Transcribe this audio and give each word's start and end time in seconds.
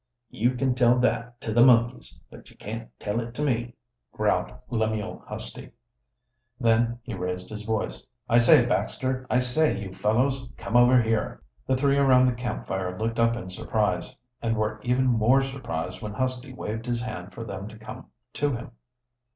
"You 0.31 0.55
can 0.55 0.73
tell 0.73 0.97
that 0.97 1.39
to 1.41 1.53
the 1.53 1.63
monkeys, 1.63 2.19
but 2.31 2.49
you 2.49 2.57
can't 2.57 2.89
tell 2.99 3.19
it 3.19 3.35
to 3.35 3.43
me," 3.43 3.75
growled 4.11 4.51
Lemuel 4.71 5.23
Husty. 5.29 5.73
Then 6.59 6.97
he 7.03 7.13
raised 7.13 7.51
his 7.51 7.61
voice: 7.61 8.07
"I 8.27 8.39
say, 8.39 8.65
Baxter! 8.65 9.27
I 9.29 9.37
say, 9.37 9.77
you 9.79 9.93
fellows! 9.93 10.49
Come 10.57 10.75
over 10.75 10.99
here!" 10.99 11.43
The 11.67 11.77
three 11.77 11.99
around 11.99 12.25
the 12.25 12.31
camp 12.33 12.65
fire 12.65 12.97
looked 12.97 13.19
up 13.19 13.35
in 13.35 13.51
surprise, 13.51 14.15
and 14.41 14.57
were 14.57 14.79
even 14.81 15.05
more 15.05 15.43
surprised 15.43 16.01
when 16.01 16.13
Husty 16.13 16.51
waved 16.51 16.87
his 16.87 17.03
hand 17.03 17.31
for 17.31 17.43
them 17.43 17.67
to 17.67 17.77
come 17.77 18.07
to 18.33 18.55
him. 18.55 18.71